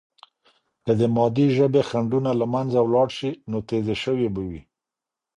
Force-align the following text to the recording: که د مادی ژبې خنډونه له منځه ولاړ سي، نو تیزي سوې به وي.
که 0.85 0.91
د 0.99 1.01
مادی 1.15 1.45
ژبې 1.57 1.81
خنډونه 1.89 2.31
له 2.39 2.45
منځه 2.53 2.79
ولاړ 2.81 3.07
سي، 3.19 3.31
نو 3.51 3.57
تیزي 3.67 3.95
سوې 4.03 4.27
به 4.33 4.41
وي. 4.49 4.61